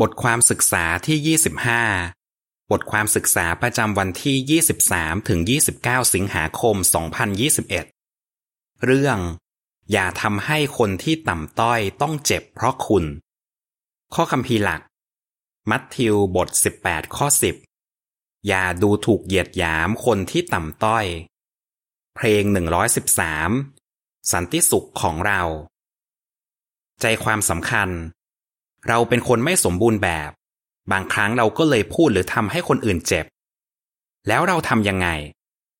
[0.00, 1.36] บทความศึกษาที่
[1.98, 5.40] 25 บทความศึกษาประจำวันที่ 23 ถึง
[5.76, 6.76] 29 สิงหาคม
[8.00, 9.18] 2021 เรื่อง
[9.92, 13.04] อย่าทำให้คนที่ต่ำต้อยต้องเจ็บเพราะคุณ
[14.14, 14.82] ข้อคำพีหลัก
[15.70, 16.48] มัทธิวบท
[16.82, 17.26] 18 ข้อ
[17.86, 21.06] 10 อย่าดูถูกเหยียดหยามคนที่ต่ำต้อย
[22.16, 22.42] เพลง
[23.36, 25.42] 113 สันติสุขของเรา
[27.00, 27.90] ใจความสำคัญ
[28.88, 30.30] เราเป็นคนไม่สมบูรณ์แบบ
[30.92, 33.26] บางครั้งเราก็เลยพูดหรือทำให้คนอื่นเจ็บ
[34.28, 35.08] แล้วเราทำยังไง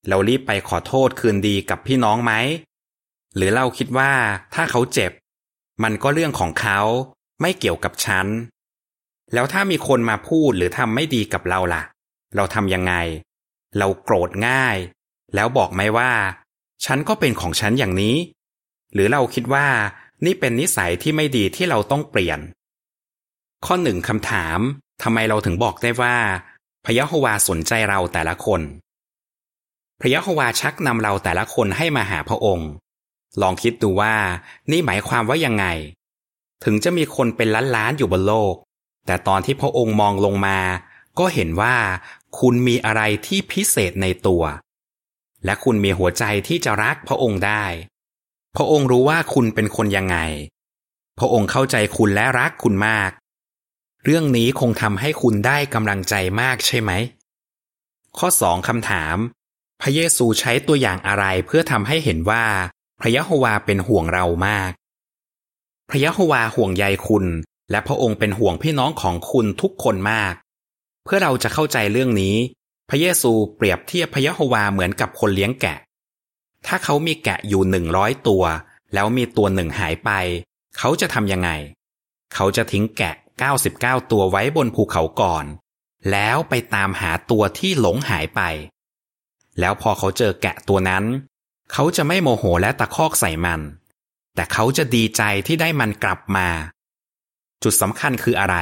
[0.09, 2.32] เรารีบไปขอโทษคืนดีกับพี่น้องไหม
[3.37, 4.12] หรือเราคิดว่า
[4.55, 5.12] ถ้าเขาเจ็บ
[5.82, 6.80] มันก็เรื่องของเขา
[7.41, 8.27] ไม่เกี่ยวกับฉัน
[9.32, 11.82] แล้วถ้ามีคนมาพูดหรือทำไม่ดีกับเราล่ะ
[12.37, 12.95] เราทำยังไง
[13.79, 14.77] เราโกรธง่าย
[15.34, 16.12] แล้วบอกไหมว่า
[16.84, 18.16] ฉันก็เป็นของฉันอย่างนี้
[18.93, 19.66] หรือเราคิดว่า
[20.24, 22.38] นี่เป็นนิสัยที่ไม่ดีที่เราต้องเปลี่ยน
[23.66, 24.59] ข้อหนึ่งคำถาม
[25.02, 26.16] ทำไมเราถึงบอกได้ว่า
[26.85, 28.60] พระยะโฮวาสนใจเราแต่ละคน
[30.01, 32.71] พระยะโฮวาชักนำเราแต่ละคนให้มาหาพระองค์
[33.43, 34.15] ลองคิดดูว่า
[34.71, 35.66] นี่หมายความว่ายังไง
[36.65, 38.55] ถึงจะมีคนเป็นล้านๆอยู่บนโลก
[39.07, 40.59] แต่ตอนที่พระองค์มองลงมา
[41.18, 41.77] ก็เห็นว่า
[42.38, 44.43] คุณมีอะไรที่พิเศษในตัว
[45.45, 47.65] และคุณมีหัวใจที่จะรักพระองค์ได้
[48.57, 50.18] พระองค์รู้ว่าคุณเป็นคนยังไง
[51.18, 53.10] พระองค์เข้าใจคุณและรักคุณมาก
[54.09, 56.93] เรื่องนี้คงทำให้คุณได้กำลังใจมากใช่ไหม
[58.18, 59.16] ข้อสองคำถาม
[59.80, 62.45] พระเยซูใช้ตัวอย่างอะไรเพื่อทำให้เห็นว่า
[63.01, 64.71] พระยะโฮวาเป็นห่วงเรามาก
[65.91, 67.25] พระยะโฮวาห่วงใยคุณ
[67.71, 70.34] และพระองค์เป็นห่วงพี่น้องของคุณทุกคนมาก
[71.04, 72.37] เพื่อเราจะเข้าใจเรื่องนี้
[72.88, 75.78] พระเยซูเปรียบเทียบพระยะโฮวาเหมือนกับคนเลี้ยงแกะ
[76.66, 78.44] ถ้าเขามีแกะอยู่หนึ่งร้อยตัว
[78.94, 80.10] แล้วมีตัวหนึ่งหายไป
[80.78, 81.50] เขาจะทำยังไง
[82.34, 85.44] เขาจะทิ้งแกะ 99 ตัวไว้บนภูเขาก่อน
[86.10, 88.41] แล้วไปตามหาตัวที่หลงหายไป
[89.61, 91.05] แล้วพอเขาเจอแกะตัวนั้น
[91.72, 93.61] เขาจะไม่โมโหและตะคอกใส่มัน
[94.34, 96.49] แต่เขาจะดีใจที่ได้มันกลับมา
[97.62, 98.56] จุดสำคัญคืออะไร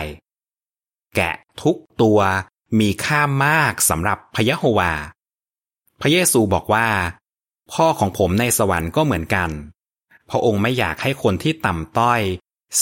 [1.16, 2.20] แกะทุกตัว
[2.80, 4.92] มีค่ามากสำหรับพระยะโฮวา
[6.00, 6.88] พระเยซูบอกว่า
[7.72, 9.50] พ่อของผมในสวรรค์ก็เหมือนกัน
[10.30, 12.20] พระองค์ไม่อยากให้คนที่ต่ำต้อย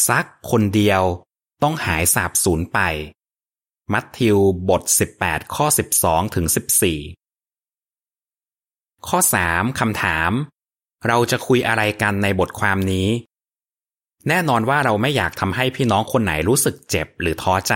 [0.08, 1.02] สักคนเดียว
[1.62, 2.78] ต้องหายสาบสูญไป
[3.92, 4.82] มัทธิวบท
[5.18, 5.66] 18 ข้อ
[6.00, 6.46] 12 ถึง
[7.76, 9.18] 14 ข้อ
[9.48, 10.32] 3 คำถาม
[11.08, 13.08] เราจะคุยอะไรกันในบทความนี้
[14.28, 17.74] แน่นอนว่าเราไม่อยากทำให้พี่น้องคนไหนรู้สึกเจ็บหรือท้อใจ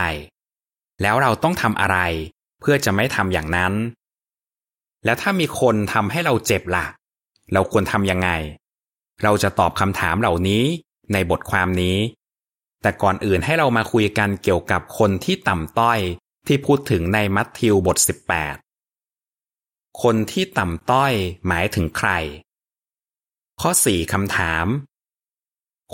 [1.02, 1.98] แล้วเราต้องทำอะไร
[2.60, 3.72] เพื่อจะไม่ทำอย่างนั้น
[5.04, 6.86] แล้วถ้ามีคนทำให้เราเจ็บละ่ะ
[7.52, 8.30] เราควรทำยังไง
[9.22, 10.64] เราจะตอบคำถามเหล่านี้
[11.12, 11.96] ในบทความนี้
[12.86, 15.98] แต่ก่อนอื่นให้เรามาคุยกันเกี่ยวกับคนที่ต่ำต้อย
[16.46, 17.96] ที่พูดถึงในมัทธิวบท
[19.18, 21.12] 18 คนที่ต่ำต้อย
[21.46, 22.10] หมายถึงใคร
[23.60, 24.66] ข้อ 4 คำถาม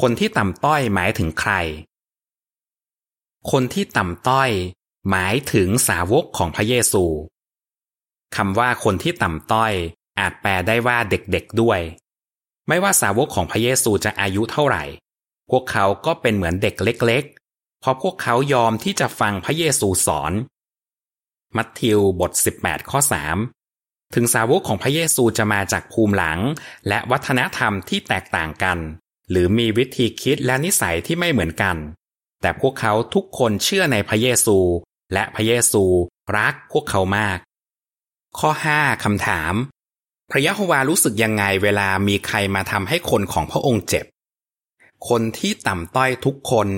[0.01, 1.53] คนที่ต่ำต้อยหมายถึงใคร
[3.51, 4.51] คนที่ต่ำต้อย
[5.11, 7.05] หมายถึงสาวกของพระเยซู
[8.37, 9.73] คำว่าคนที่ต่ำต้อย
[10.19, 11.81] อาจแปลได้ว่าเด็กๆด้วย
[12.69, 14.85] ไม่ว่าสาวกของพระเยซูจะอายุเท่าไหร่
[15.51, 20.33] พวกเขาก็เป็นเหมือนเด็กเล็กๆ เพราะพวกเขายอมที่จะฟังพระเยซูสอน
[21.57, 22.33] มัทธิวบท
[22.63, 23.01] 18 ข้อ
[23.53, 26.41] 3 ถึงสาวกของพระเยซูจะมาจากภูมิหลัง
[26.89, 28.79] และวัฒนธรรมที่แตกต่างกัน
[29.31, 31.77] หรือมีวิธีคิดและนิสัยที่ไม่เหมือนกัน
[32.41, 34.59] แต่พวกเขาทุกคนเชื่อในพระเยซู
[35.13, 35.85] และพระเยซู
[36.37, 37.39] รักพวกเขามาก
[38.39, 39.55] ข้อ 5 คำถาม
[40.31, 44.05] พระยะโฮวารู้สึกยังไงเวลามีใครมาทำให้คนของพระองค์เจ็บ
[45.09, 46.69] คนที่ต่ำต้อยทุกคน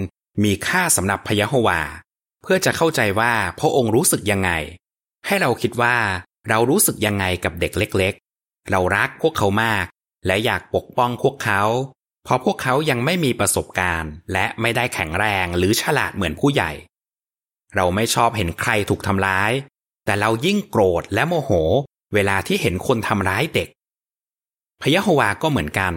[0.45, 1.81] มีค่าสำหรับพยะโฮวา
[2.43, 4.51] เพื่อจะเข้าใจว่าพระองค์รู้สึกยังไง
[5.27, 5.97] ให้เราคิดว่า
[6.49, 9.87] เรารู้สึกยังไงกับเด็กเล็ก ๆ เรารักพวกเขามาก
[10.27, 11.63] และอยากปกป้องพวกเขา
[12.25, 16.73] เพราะพวกเขายังไม่มีประสบการณ์ และไม่ได้แข็งแรงหรือฉลาดเหมือนผู้ใหญ่
[17.75, 19.53] เราไม่ชอบเห็นใครถูกทำร้าย
[20.05, 21.51] แต่เรายิ่งโกรธและโมโห
[22.15, 23.69] เวลาที่เห็นคนทำร้ายเด็ก
[24.83, 25.95] พยะโฮวาก็เหมือนกัน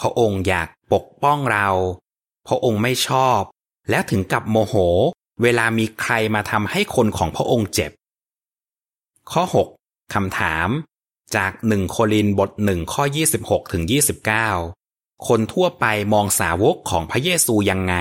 [0.00, 1.68] พระองค์อยากปกป้องเรา
[2.46, 3.40] พระองค์ไม่ชอบ
[3.90, 4.74] และถึงกับโมโห
[5.42, 7.92] เวลามีใครมาทำให้คนของพระองค์เจ็บ
[9.30, 9.42] ข้อ
[9.78, 10.68] 6คำถาม
[11.36, 13.04] จากหนึ่งโคลินบทหนึ่งข้อ
[13.38, 13.82] 26ถึง
[14.54, 17.94] 29 คนทั่วไปมองสาวกของพระเยซูยังไง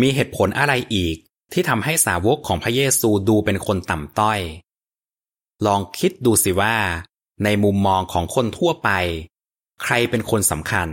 [0.00, 1.16] มีเหตุผลอะไรอีก
[1.52, 4.40] ที่ทำให้สาวกของพระเยซูดูเป็นคนต่ำต้อย
[5.66, 6.76] ลองคิดดูสิว่า
[7.44, 8.90] ในมุมมองของคนทั่วไป
[9.82, 10.88] ใครเป็นคนสำคัญ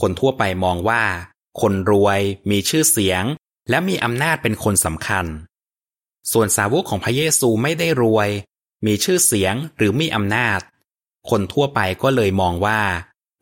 [0.00, 1.02] คนทั่วไปมองว่า
[1.60, 3.24] คนรวยมีชื่อเสียง
[3.70, 5.26] และมีอำนาจเป็นคนสำคัญ
[6.32, 8.28] ส่วนสาวกของพระเยซูไม่ได้รวย
[8.86, 10.60] มีชื่อเสียงหรือมีอำนาจ
[11.30, 12.80] คนทั่วไปก็เลยมองว่า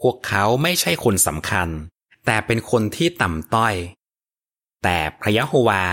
[0.00, 1.68] พวกเขาไม่ใช่คนสำคัญ
[2.26, 3.74] แต่เป็นคนที่ต่ำต้อย
[4.82, 5.84] แต่พระยะโฮวา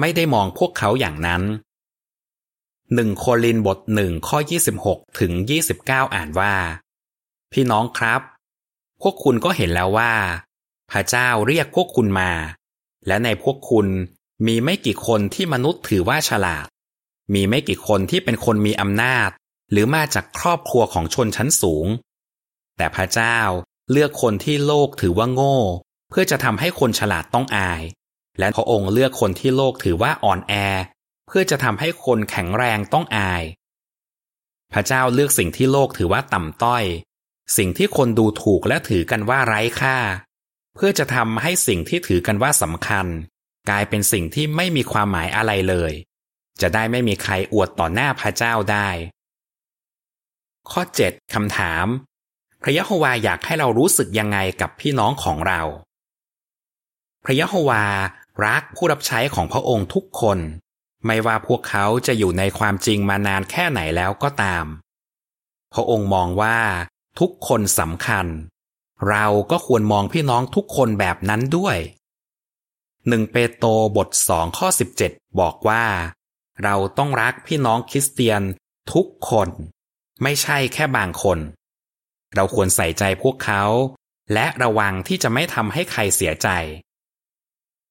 [0.00, 1.42] ไม่ได้มองพวกเขาอย่างนั้น
[2.94, 4.38] หนึ่งโคลินบทหนึ่งข้อ
[4.78, 5.32] 26 ถึง
[5.74, 6.54] 29 อ่านว่า
[7.52, 8.20] พี่น้องครับ
[9.02, 10.12] พวกคุณก็เห็นแล้วว่า
[10.90, 12.32] พระเจ้าเรียกพวกคุณมา
[13.06, 13.86] และในพวกคุณ
[14.46, 16.66] มีไม่กี่คนที่มนุษย์ถือว่าฉลาด
[17.34, 19.30] มีไม่กี่คนที่เป็นคนมีอำนาจ
[19.70, 21.86] หรือมาจากครอบครัวของชนชั้นสูง
[22.76, 23.38] แต่พระเจ้า
[23.92, 25.58] เลือกคนที่โลกถือว่าโง่
[26.10, 27.82] เพื่อจะทำให้คนฉลาดต้องอาย
[28.38, 30.54] และพระองค์เลือกคนที่โลกถือว่าอ่อนแอ
[31.26, 33.42] เพื่อจะทำให้คนแข็งแรงต้องอาย
[34.72, 36.84] พระเจ้าเลือกสิ่งที่โลกถือว่าต่ำต้อย
[37.56, 39.98] สิ่งที่คนดูถูกและถือกันว่าไร้ค่า
[40.74, 43.06] เพื่อจะทำให้สิ่งที่ถือกันว่าสำคัญ
[43.68, 45.92] กลายเป็นสิ่งที่ไม่มีความหมายอะไรเลย
[46.60, 48.88] จะได้ไม่มีใครอวดต่อหน้าพระเจ้าได้
[50.70, 51.86] ข้อ 7คำถาม
[52.62, 55.60] พระยะโฮวาอยากให้เรารู้สึกยังไงกับพี่น้องของเรา
[57.24, 57.84] พระยะโฮวา
[58.44, 60.38] รักผู้รับใช้ของพระองค์ทุกคน
[61.06, 64.64] ไม่ว่าพวกเขาจะอยู่ในความจริงมานานแค่ไหนแล้วก็ตาม
[65.72, 66.58] พระองค์มองว่า
[67.18, 68.26] ทุกคนสำคัญ
[69.10, 71.76] เราก็ควรมองพี่น้องทุกคนแบบนั้นด้วย
[73.08, 74.68] หนึ่งเปโตรบทสองข้อ
[75.02, 75.84] 17 บอกว่า
[76.64, 78.42] เราต้องรักพี่น้องคริสเตียน
[78.92, 79.48] ทุกคน
[80.22, 81.38] ไม่ใช่แค่บางคน
[82.34, 83.64] เราควรใส่ใจพวกเขา
[84.32, 86.48] และระวังที่จะไม่ทำให้ใครเสียใจ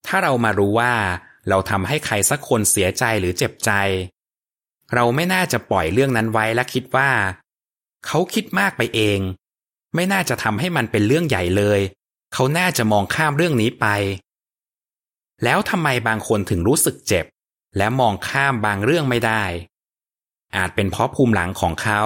[0.08, 0.94] ถ้าเรามารู้ว่า
[1.50, 3.72] เราทำให้ใครสักคนเสียใจหรือเจ็บใจ
[4.94, 7.10] เราไม่น่าจะปล่อยเรื่องนั้นไว้และคิดว่า
[8.08, 9.20] เขาคิดมากไปเอง
[9.96, 11.80] ไม่น่าจะทำให้มันเป็นเรื่องใหญ่เลย
[12.34, 13.86] เขาน่าจะมองข้ามเรื่องนี้ไป
[15.44, 17.26] แล้วทำไมบางคนถึงรู้สึกเจ็บ
[17.78, 19.44] และมองข้ามบางเรื่องไม่ได้
[20.56, 22.02] อาจเป็นเพราะภูมิหลังของเขา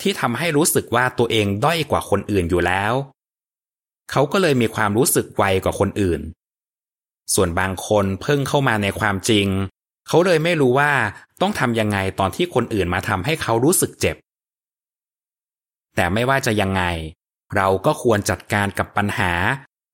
[0.00, 2.92] ที่ทำให้รู้สึกว่าตัวเองด้อยกว่าคนอื่นอยู่แล้ว
[4.10, 6.20] เขาก็เลยมีความรู้สึกไวกว่าคนอื่น
[7.34, 9.46] ส่วนบางคนเพิ่งเข้ามาในความจริง
[10.08, 10.92] เขาเลยไม่รู้ว่า
[11.40, 14.16] ต้องทำยังไงตอนที่คนอื่นมาทำให้เขารู้สึกเจ็บ
[15.94, 16.82] แต่ไม่ว่าจะยังไง
[17.56, 19.32] เราก็ควรจัดการกับปัญหา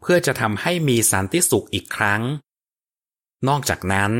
[0.00, 2.22] เพื่อจะทำให้มีสันติสุขอีกครั้ง
[3.48, 4.12] นอกจากนั้น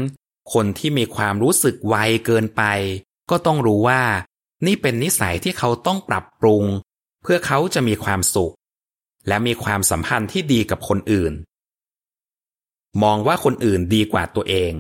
[0.53, 1.95] คนที่มีความรู้สึกไว
[2.27, 2.63] เกินไป
[3.31, 4.03] ก็ต้องรู้ว่า
[4.67, 6.65] นี่เป็นนิสัยที่เขาต้องปรับปรุง
[7.23, 8.55] เพื่อเขาจะมีความสุข
[9.29, 11.33] และมีความสัมพันธ์ที่ดีกับคนอื่น
[13.03, 14.73] มองว่าคนอื่นดีกว่าตัวเอง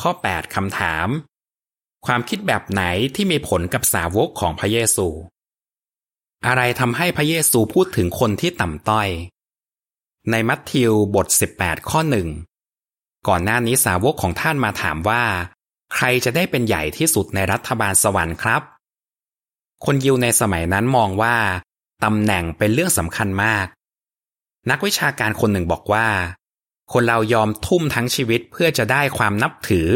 [0.00, 1.08] ข้อ 8คำถาม
[2.06, 2.82] ความคิดแบบไหน
[3.14, 5.08] ที่มีผลกับสาวกของพระเยซู
[6.46, 9.08] อะไรทำให้พระเยซูพูดถึงคนที่ต่ำต้อย
[10.30, 11.26] ในมัทธิวบท
[11.58, 12.28] 18 ข้อหนึ่ง
[13.28, 15.22] ก่อนหน้านี้สาวกของท่านมาถามว่า
[15.94, 18.62] ใครจะได้เป็นใหญ่ที่สุดในรัฐบาลสวรรค์ครับ
[19.84, 21.36] คนยิวในสมัยนั้นมองว่า
[22.04, 23.66] ตำแหน่งเป็นเรื่องสำคัญมาก
[24.70, 26.08] นักวิชาการคนหนึ่งบอกว่า
[26.92, 29.88] คนเรายอมทุ่มทั้งชีวิตเพื่อจะได้ความนับถือ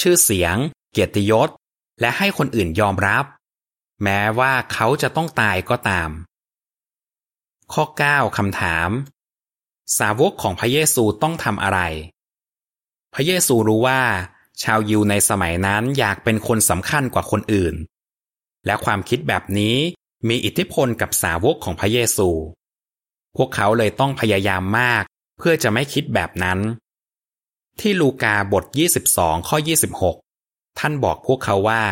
[0.00, 0.56] ชื่อเสียง
[0.92, 1.48] เกียรติยศ
[2.00, 3.24] และให้คนอื่นยอมรับ
[4.02, 6.10] แม้ว่าเขาจะต้องตายก็ตาม
[7.72, 8.90] ข้อ 9คำถาม
[9.98, 11.80] สาวกของพระเยซูต้องทำอะไร
[13.14, 14.02] พระเยซูรู้ว่า
[14.62, 17.74] ชาวยิวในสมัยนั้นอยากเป็นคนสำคัญกว่าคนอื่น
[18.66, 19.76] และความคิดแบบนี้
[20.28, 22.28] มีอิทธิพลกับสาวกของพระเยซู
[23.36, 25.02] พวกเขาเลยต้องพยายามมาก
[25.38, 26.58] เพื่อจะไม่คิดแบบนั้น
[27.80, 28.64] ที่ลูกาบท
[29.08, 29.56] 22 ข้อ
[30.18, 31.82] 26 ท่านบอกพวกเขาว่า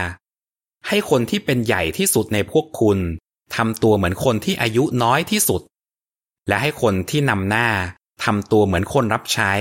[0.89, 2.99] ให้คนที่เป็นใหญ่ที่สุดในพวกคุณ
[3.57, 5.62] ทำตัวเหมือนคนที่อายุน้อยที่สุด
[6.49, 7.69] และให้คนที่นำหน้า
[8.25, 9.53] ทำตัวเหมือนคนรับใช้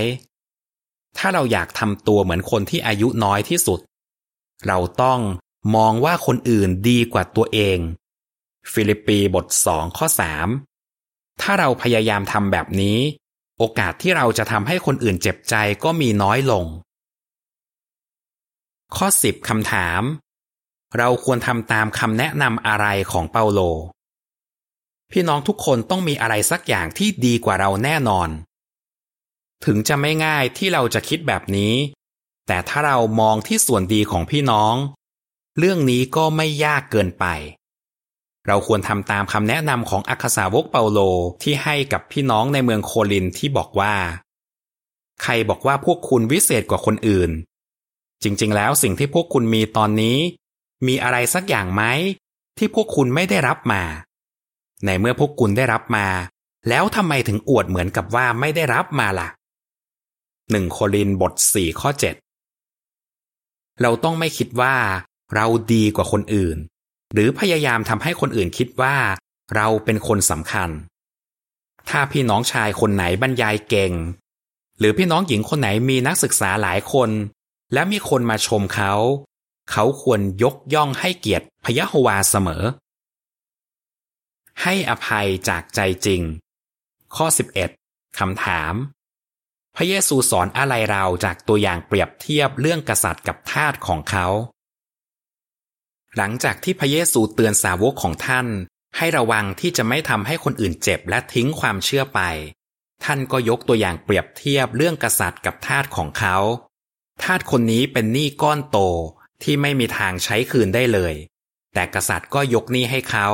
[1.18, 3.80] ถ้าเราอยากทำตัวเหมือนคนที่อายุน้อยที่สุด
[4.66, 5.20] เราต้อง
[5.76, 7.78] มองว่าคนอื่นดีกว่าตัวเอง
[8.72, 10.48] ฟิลิปปีบทสองข้อสาม
[11.40, 12.98] ถ้าเราพยายามทำแบบนี้
[13.58, 16.64] โอกาสที่เราจะทำให้คนอื่นเจ็บใจก็มีน้อยลง
[18.96, 20.02] ข้อ 10คำถาม
[20.98, 23.60] เราควรทำตามคำแนะนำอะไรของเปาโล
[25.10, 28.28] พี่น้องทุกคนต้องมีอะไรสักอย่างที่ดีกว่าเราแน่นอน
[29.64, 31.74] ถึงจะไม่ง่ายที่เราจะคิดแบบนี้
[32.46, 34.74] แต่ถ้าเรามองที่ส่วนดีของพี่น้อง
[35.58, 37.24] เรื่องนี้ก็ไม่ยากเกินไป
[38.46, 41.00] เราควรทำตามคำแนะนำของอักษาวกเปาโล
[41.42, 43.94] ที่ให้กับพี่น้องในเมืองโคลินที่บอกว่า
[45.22, 47.30] ใครบอกว่าพวกคุณวิเศษกว่าคนอื่น
[48.22, 50.18] จริงๆ แล้วสิ่งที่พวกคุณมีตอนนี้
[50.86, 51.82] มีอะไรสักอย่างไหม
[52.58, 53.82] ที่พวกคุณไม่ได้รับมา
[54.84, 56.06] ในเมื่อพวกคุณได้รับมา
[56.68, 59.28] แล้วทำไมถึงอวดเหมือนกับว่าไม่ได้รับมาล่ะ
[60.50, 62.14] หนึ่งโครินบทสี่ข้อเจ็ด
[63.80, 64.74] เราต้องไม่คิดว่า
[65.34, 66.56] เราดีกว่าคนอื่น
[67.12, 68.96] หรือพยายามทำให้คนอื่นคิดว่า
[69.54, 70.70] เราเป็นคนสำคัญ
[71.88, 73.92] ถ้าพี่น้องชายคนไหนบรรยายเก่ง
[74.78, 77.10] หรือพี่น้องหญิงคนไหนมีนักศึกษาหลายคน
[77.72, 78.92] และมีคนมาชมเขา
[79.70, 82.64] เขาควรยกย่องให้เกียรติพยะโฮวาเสมอ
[84.62, 86.22] ให้อภัยจากใจจริง
[87.14, 87.26] ข้อ
[87.72, 88.74] 11 คำถาม
[89.76, 94.26] พระเยซูสอนอะไรเราจากตัวอย่างเปรียบเทียบเรื่องกษัตริย์กับทาสของเขา
[96.16, 98.46] หลังจากที่พระเยซูเตือนสาวกของท่าน
[98.96, 102.20] ให้ระวังที่จะไม่ทำให้คนอื่นเจ็บและทิ้งความเชื่อไป
[103.04, 106.36] ท่านก็ยกตัวอย่างเปรียบเทียบเรื่องกษัตริย์กับทาสของเขา
[107.22, 108.78] ทาสคนนี้เป็นหนี้ก้อนโต
[109.42, 111.14] ที่ไม่มีทางใช้คืนได้เลย
[111.74, 113.28] แต่กษัตริย์ก็ยกหนี้ให้เขา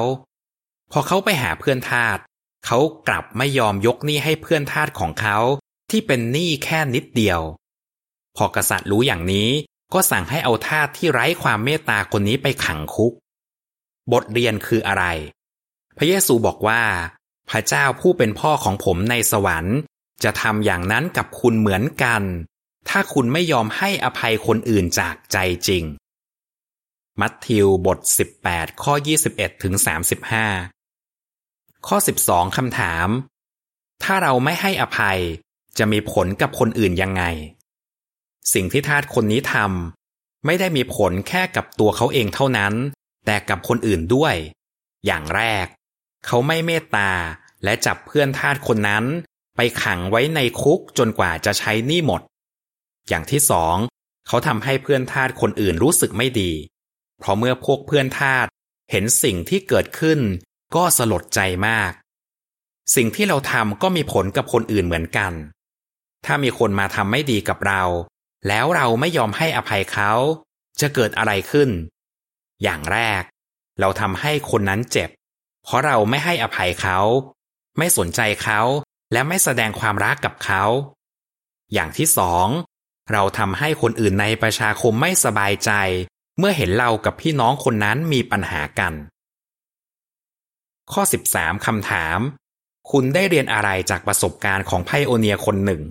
[0.92, 2.18] พอเขาไปหาเพื่อนทาส
[2.66, 5.38] เขากลับไม่ยอมยกหนี้ให้เพื่อนทาสของเขา
[5.90, 7.40] ที่เป็นหนี้แค่นิดเดียว
[8.36, 9.48] พอกษัตริย์รู้อย่างนี้
[9.94, 13.12] ก็สั่งให้เอาทาสที่ไร้ความเมตตาคนนี้ไปขังคุก
[14.12, 15.04] บทเรียนคืออะไร
[15.96, 16.82] พระเยซูบอกว่า
[17.50, 19.76] พระเจ้าผู้เป็นพ่อของผมในสวรรค์
[20.24, 22.22] จะทำอย่างนั้นกับคุณเหมือนกัน
[22.88, 25.36] ถ้าคุณไม่ยอมให้อภัยคนอื่นจากใจ
[25.68, 25.84] จริง
[27.20, 27.98] มัทธิวบท
[28.40, 28.94] 18 ข้อ
[29.28, 29.74] 21ถึง
[30.80, 33.08] 35 ข้อ 12คำถาม
[34.02, 35.18] ถ้าเราไม่ให้อภัย
[35.78, 37.22] จะมีผลกับคนอื่นยังไง
[38.54, 42.74] สิ่งที่ทาสคนนี้ทำไม่ได้มีผลแค่กับตัวเขาเองเท่านั้น
[43.26, 44.34] แต่กับคนอื่นด้วย
[45.06, 45.66] อย่างแรก
[46.26, 47.10] เขาไม่เมตตา
[47.64, 49.04] และจับเพื่อนทาสคนนั้น
[49.56, 52.22] ไปขังไว้ในคุกจนกว่าจะใช้หนี้หมด
[53.08, 53.76] อย่างที่สอง
[54.26, 56.52] เขาทำให้เพื่อนทาสคนอื่นรู้สึกไม่ดี
[57.18, 58.46] เพราะเมื่อพวกเพื่อนทาส
[58.90, 60.20] เห็นสิ่งที่เกิดขึ้น
[60.76, 61.92] ก็สลดใจมาก
[62.96, 65.32] สิ่งที่เราทำก็มีผลกับคนอื่นเหมือนกัน
[66.24, 67.82] ถ้ามีคนมาทำไม่ดีกับเรา
[68.48, 70.12] แล้วเราไม่ยอมให้อภัยเขา
[70.80, 71.70] จะเกิดอะไรขึ้น
[72.62, 73.22] อย่างแรก
[73.80, 75.10] เราทำให้คนนั้นเจ็บ
[75.64, 76.98] เพราะเราไม่ให้อภัยเขา
[77.78, 78.60] ไม่สนใจเขา
[79.12, 80.62] และไม่แสดงความรักกับเขา
[81.72, 82.48] อย่างที่สอง
[83.12, 85.70] เราทำให้คนอื่นในประชาคมไม่สบายใจ
[86.38, 88.94] เมื่อเห็นเรากับพี่น้องคนนั้นมีปัญหากัน
[90.92, 92.18] ข้อ 13คำถาม
[92.90, 95.82] คุณได้เรียนอะไรจากประสบการณ์ของไพโอเนียคนหนึ่ง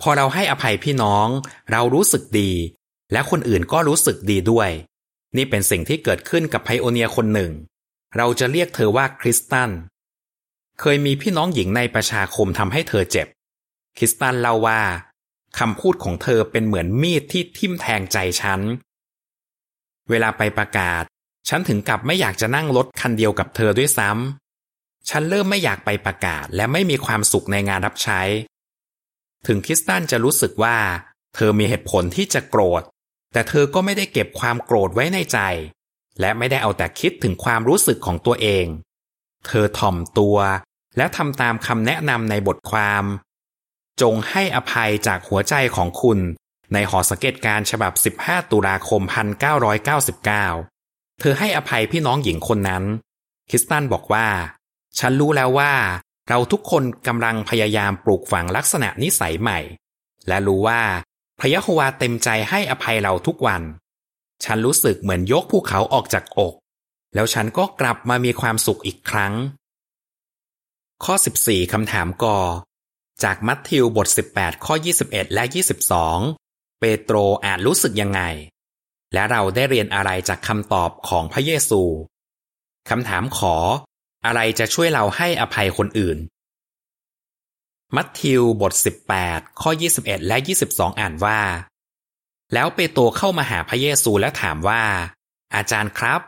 [0.00, 1.28] พอเราให้อภัยพี่น้อง
[1.70, 2.50] เรารู้สึกดี
[3.12, 4.70] และคนอื่นก็รู้สึกดีด้วย
[5.36, 7.52] นี่เป็นสิ่งที่เกิดขึ้นกับไพโอเนียคนหนึ่ง
[8.16, 9.70] เราจะเรียกเธอว่าคริสตัน
[10.80, 13.26] เคยมีพี่น้องหญิงในประชาคมทำให้เธอเจ็บ
[13.98, 14.80] คริสตันเล่าว่า
[15.58, 18.60] คำพูดของเธอเป็นเหมือนมีดที่ทิ่มแทงใจฉัน
[20.10, 21.04] เวลาไปประกาศ
[21.48, 28.20] ฉันถึงกับไม่อยากจะนั่งรถคันเดียวกับเธอด้วยซ้ำ ฉันเริ่มไม่อยากไปประกาศและไม่มีความสุขในงานรับใช้
[29.46, 30.76] ถึงคริสตันจะรู้สึกว่า
[31.34, 32.82] เธอมีเหตุผลที่จะโกรธ
[33.32, 35.38] แต่เธอก็ไม่ได้เก็บความโกรธไว้ในใจ
[36.20, 38.66] และไม่ได้เอาแต่คิดถึงความรู้สึกของตัวเอง
[39.46, 40.38] เธอถ่อมตัว
[40.96, 43.04] และทำตามคำแนะนำในบทความ
[44.02, 46.18] จงให้อภัยจากหัวใจของคุณ
[46.72, 47.92] ในหอสังเกตการฉบับ
[48.22, 49.02] 15 ตุลาคม
[49.86, 52.84] 1999 เธอให้อภัยพี่น้องหญิงคนนั้น
[53.50, 54.28] คริสตันบอกว่า
[54.98, 55.72] ฉันรู้แล้วว่า
[56.28, 59.58] เราทุกคนกำลังพยายามปลูกฝังลักษณะนิสัยใหม่
[60.28, 60.82] และรู้ว่า
[61.38, 63.62] พระยะโฮวาเต็มใจให้อภัยเราทุกวัน
[64.44, 66.54] ฉันรู้สึกเหมือนยกภูเขาออกจากอก
[67.14, 69.34] แล้วฉันก็กลับมามีความสุขอีกครั้ง
[71.04, 71.14] ข้อ
[71.44, 72.38] 14 คำถามกอ
[73.24, 74.74] จากมัทธิวบท 18 ข้อ
[75.04, 75.44] 21 และ
[76.08, 78.22] 22 เปโตรอาจรู้สึกยังไง
[79.14, 81.82] และเราได้เรียนอะไรจากคำตอบของพระเยซู
[82.88, 83.56] คำถามขอ
[84.26, 86.18] อะไรจะช่วยเราให้อภัยคนอื่น
[87.96, 88.72] มัทธิวบท
[89.16, 90.36] 18 ข้อ 21 และ
[90.68, 91.40] 22 อ่านว่า
[92.54, 94.82] แล้วเปโตรเข้ามาหาพระเยซูและถามว่า
[95.54, 96.20] อาจารย์ครับ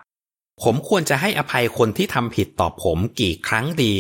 [0.62, 3.94] ผมควรจะให้อภัยคนที่ทำผิดต่อผมกี่ครั้งดี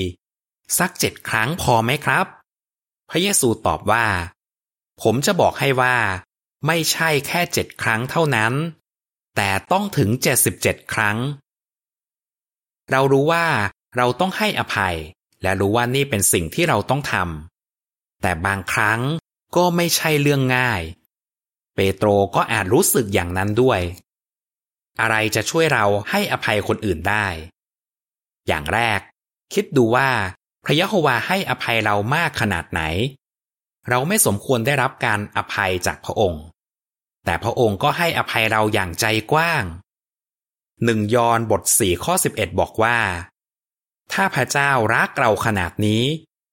[0.78, 2.26] สักเจ็ดครั้งพอไหมครับ
[3.14, 4.06] พระเยซูตอบว่า
[5.02, 5.96] ผมจะบอกให้ว่า
[6.66, 8.52] ไม่ใช่แค่เจ็ดครั้งเท่านั้น
[9.36, 11.18] แต่ต้องถึงเจ็ดสิบเจ็ดครั้ง
[12.90, 13.46] เรารู้ว่า
[13.96, 14.96] เราต้องให้อภัย
[15.42, 19.00] และรู้ว่านี่เป็นสิ่งที่เราต้องทำแต่บางครั้ง
[19.56, 20.82] ก็ไม่ใช่เรื่องง่าย
[21.74, 23.80] เปโตรก็อาจรู้สึกอย่างนั้นด้วย
[25.00, 27.26] อะไรจะช่วยเราให้อภัยคนอื่นได้
[28.46, 29.00] อย่างแรก
[29.54, 30.10] คิดดูว่า
[30.64, 32.82] พระยะโฮวาให้อภัยเรามากขนาดไหน
[33.88, 36.44] เราไม่สมควรได้รับการอภัยจากพระองค์
[37.24, 39.64] แต่พระองค์ก็ให้อภัยเราอย่างใจกว้าง
[40.84, 42.98] หนึ่งยอนบทสี่ข้อสิบเอ็ดบอกว่า
[44.12, 46.02] ถ้าพระเจ้ารักเราขนาดนี้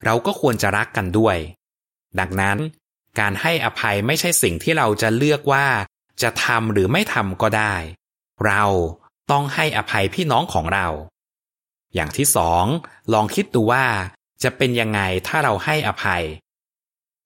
[0.06, 1.38] เราก็ควรจะรักกันด้วย
[2.20, 2.58] ดังนั้น
[3.20, 5.68] การให้อภัยไม่ใช่สิ่งที่เราจะเลือกว่า
[6.22, 7.76] จะทำหรือไม่ทำก็ได้
[8.46, 8.64] เรา
[9.32, 10.88] ต้องให้อภัยพี่น้องของเรา
[11.96, 12.66] อย่างที่สอง
[13.14, 13.86] ลองคิดดูว่า
[14.44, 16.24] จะเป็นยังไงถ้าเราให้อภัย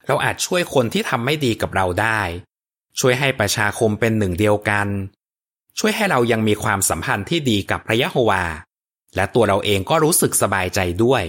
[0.08, 2.22] เราอาจช่วยคนที่ทำไม่ดีกับเราได้
[3.00, 4.88] ช่วยให้ประชาคมเป็นหนึ่งเดียวกัน
[5.79, 8.43] ช่วยให้เรายังมีความสัมพันธ์ที่ดีกับพระยะโฮวา
[9.15, 11.24] และตัวเราเองก็รู้สึกสบายใจด้วย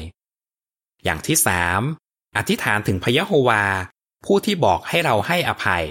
[1.05, 1.81] อย่างที่สาม
[2.37, 3.65] อธิษฐานถึงพระยะโฮวา
[4.25, 5.85] ผู้ที่บอกให้เราให้อภัย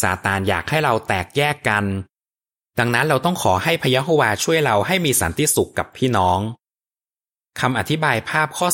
[0.00, 1.84] ซาตานอยากให้เราแตกแยกกัน
[2.78, 6.40] ดังนั้นเราต้องขอให้พระยะโฮวาช่วยเราให้มีสันติสุขกับพี่น้อง
[7.60, 8.66] คำอธิบายภาพข้อ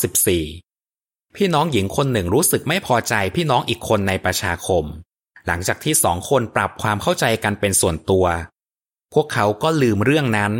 [0.65, 4.85] 14 พี่น้องหญิงคนหนึ่งรู้สึกไม่พอใจพี่น้องอีกคนในประชาคม
[5.47, 8.27] หลังจากที่สองคนปรับความเข้าใจกันเป็นส่วนตัว
[9.13, 10.53] พวกเขาก็ลืมเรื่องนั้น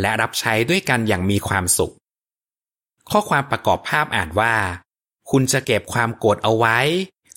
[0.00, 1.94] และรับใช้ด้วยกันอย่างมีความสุข
[3.10, 4.54] ข้อความประกอบภาพอ่านว่า
[5.30, 6.78] คุณจะเก็บความโกรธเอาไว้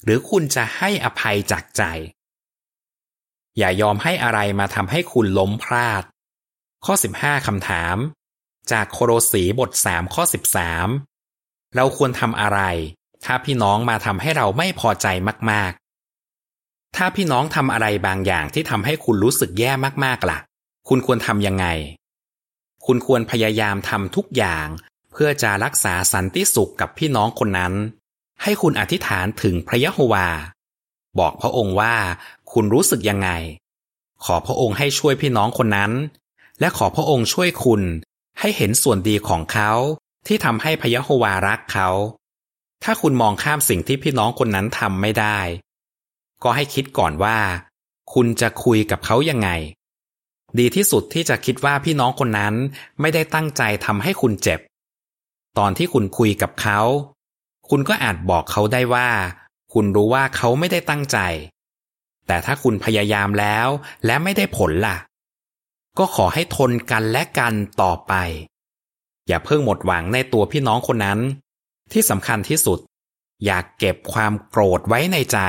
[0.04, 1.84] หรือคุณจะให้อภัยจากใจ
[3.58, 6.04] อย่ายอมให้อะไรมาทำให้คุณล้มพลาด
[6.86, 7.98] ข้อ 15 คำถาม
[8.72, 10.24] จากโคโรสีบท 3 ข้อ
[11.00, 12.60] 13 เราควรทำอะไร
[13.26, 15.08] ถ้าพี่น้องมาทำให้เราไม่พอใจ
[15.52, 15.72] มาก
[16.34, 19.72] ๆ ถ้าพี่น้องทำอะไรบางอย่างที่ทำให้คุณรู้สึกแย่
[20.06, 20.40] มากๆละ่ะ
[20.90, 21.66] คุณควรทำยังไง
[22.86, 24.68] คุณควรพยายามทำทุกอย่าง
[25.12, 27.74] เพื่อจะรักษาสันติสุขกับพี่น้องคนนั้น
[28.44, 30.28] ให้คุณอธิษฐานถึงพระยะโฮวา
[31.20, 31.96] บอกพระองค์ว่า
[32.58, 33.30] คุณรู้สึกยังไง
[34.26, 35.92] ขอพระองค์ให้ช่วยพี่น้องคนนั้น
[36.60, 37.82] และขอพระองค์ช่วยคุณ
[38.40, 39.72] ให้เห็นส่วนดีของเขา
[40.28, 41.90] ที่ทำให้พยะโฮวารักเขา
[42.84, 45.40] ถ้าคุณมองข้ามสิ่งที่พี่น้องคนนั้นทำไม่ได้
[46.44, 47.38] ก็ให้คิดก่อนว่า
[48.14, 49.50] คุณจะคุยกับเขายังไง
[50.60, 52.54] ดีที่สุดที่จะคิดว่าพี่น้องคนนั้น
[53.02, 54.60] ไม่ได้ตั้งใจทำให้คุณเจ็บ
[55.58, 56.80] ตอนที่คุณคุยกับเขา
[57.70, 59.10] คุณก็อาจบอกเขาได้ว่า
[59.74, 61.20] คุณรู้ว่าเขาไม่ได้ตั้งใจ
[62.28, 63.68] แต่ถ้าคุณพยายามแล้ว
[64.06, 64.98] และไม่ได้ผลล่ะ
[65.98, 68.14] ก็ขอให้ทนกันและกันต่อไป
[69.28, 71.20] อย่าเพิ่งหมดหวังในตัวพี่น้องคนนั้น
[71.92, 72.80] ที่สำคัญที่สุด
[73.46, 75.40] อยากเก็บความโกรธไว้ในใจ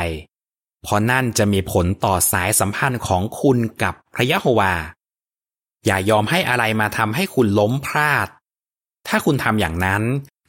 [0.82, 4.74] เพราะนั่นจะมีผลต่อสายสัมพันธ์ของคุณกับพระยะโฮวา
[5.86, 8.28] อย่ายอมให้อะไรมาทำให้คุณล้มพลาด
[9.08, 10.02] ถ้าคุณทำอย่างนั้น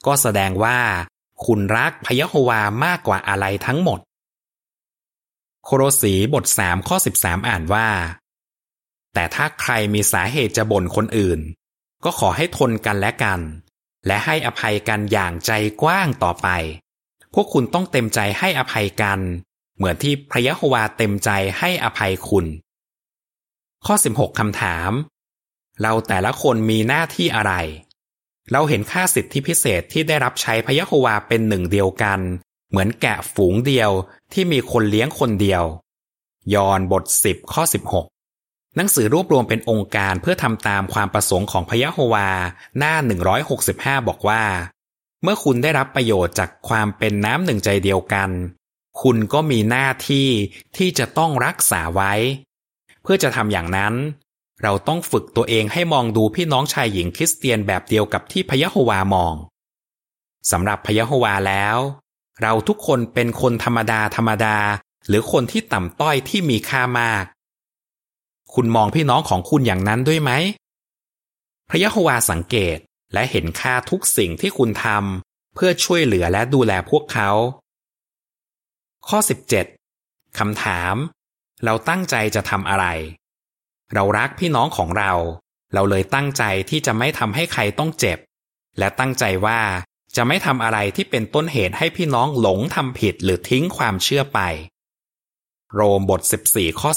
[0.05, 0.79] ก็แสดงว่า
[1.45, 3.99] คุณรักพระยะโฮวามากกว่าอะไรทั้งหมด
[5.69, 7.89] โคโรสีบทสามข้อสิบสามอ่านว่า
[9.13, 11.39] แต่ถ้าใครมีสาเหตุจะบ่นคนอื่น
[12.03, 13.39] ก็ขอให้ทนกันและกัน
[14.07, 15.51] และให้อภัยกันอย่างใจ
[15.81, 16.47] กว้างต่อไป
[17.33, 19.19] พวกคุณต้องเต็มใจให้อภัยกัน
[19.75, 22.45] เหมือนที่พระยะโฮวาเต็มใจให้อภัยคุณ
[23.85, 24.91] ข้อ 16คำถาม
[25.81, 27.53] เราแต่ละคนมีหน้าที่อะไร
[28.51, 32.21] เราเห็นค่าสิทธิพิเศษที่ได้รับใช้พระยะโฮวาเป็นหนึ่งเดียวกัน
[32.69, 33.91] เหมือนแกะฝูงเดียว
[34.33, 35.63] ที่มีคนเลี้ยงคนเดียว
[36.55, 38.05] ยอนบทสิบข้อสิบหก
[38.75, 42.29] หนังสือรวบรวมเป็นองค์การเพื่อทำตามความประสงค์ของพระยะโฮวา
[42.77, 42.93] หน้า
[43.51, 44.43] 165 บอกว่า
[45.23, 48.29] เมื่อคุณได้รับประโยชน์จากความเป็นน้ำหนึ่งใจเดียวกัน
[49.01, 50.29] คุณก็มีหน้าที่
[50.77, 52.13] ที่จะต้องรักษาไว้
[53.03, 53.93] เพื่อจะทำอย่างนั้น
[54.63, 59.35] เราต้องฝึกตัวเองให้มองดูพี่น้องชายหญิงคริสเตียนแบบเดียวกับที่พระยะโฮวามอง
[60.51, 61.77] สำหรับพระยะโฮวาแล้ว
[62.41, 64.57] เราทุกคนเป็นคนธรรมดาธรรมดา
[65.07, 67.23] หรือคนที่ต่ำต้อยที่มีค่ามาก
[68.53, 70.31] คุณมองพี่น้องของคุณอย่างนั้นด้วยไหม
[71.69, 72.77] พระยะโฮวาสังเกต
[73.13, 77.29] และเห็นค่าทุกสิ่งที่คุณทำเพื่อช่วยเหลือและดูแลพวกเขา
[79.07, 79.19] ข้อ
[79.79, 80.95] 17 คำถาม
[81.65, 82.85] เราตั้งใจจะทำอะไร
[83.93, 85.13] เรารักพี่น้องของเรา
[85.73, 88.19] เราเลยตั้งใจที่จะไม่ทำให้ใครต้องเจ็บ
[88.79, 89.59] และตั้งใจว่า
[90.17, 94.39] จะไม่ทำอะไรที่เป็นต้นเหตุให้พี่น้องหลงทำผิดหรือทิ้งความเชื่อไป
[95.73, 96.89] โรมบท 14 ข้อ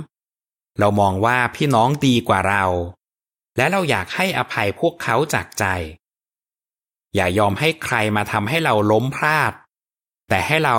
[0.00, 2.64] 13 เรามองว่าพี่น้องดีกว่าเรา
[3.56, 5.64] และเราอยากให้อภัยพวกเขาจากใจ
[7.14, 9.52] อย่ายอมให้ใครมาทำให้เราล้มพลาด
[10.28, 10.78] แต่ให้เรา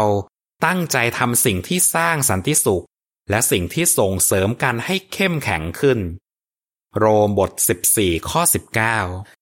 [0.65, 2.85] ตั้งใจทำสิ่งที่สร้างสันติสุข
[3.29, 5.99] และสิ่งที่ส่งเสริมกันให้เข้มแข็งขึ้น
[6.97, 7.51] โรมบท
[7.91, 9.40] 14 ข้อ 19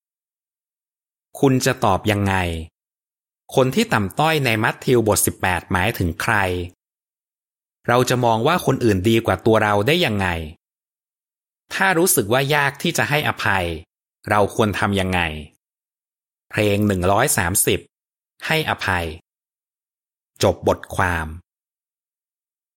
[1.39, 2.35] คุณจะตอบยังไง
[3.55, 6.35] คนที่ต่ำต้อยในมัทธิวบท 18 หมายถึงใคร
[7.87, 10.27] เราจะมองว่าคนอื่นดีกว่าตัวเราได้ยังไง
[11.73, 13.65] ถ้ารู้สึกว่ายากที่จะให้อภัย
[14.29, 15.19] เราควรทำยังไง
[16.49, 16.77] เพลง
[17.61, 19.05] 130 ให้อภัย
[20.43, 21.27] จบบทความ